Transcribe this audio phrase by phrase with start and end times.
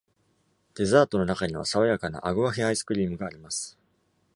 [0.73, 3.77] デザートの中には爽やかなアグアヘアイスクリームがあります。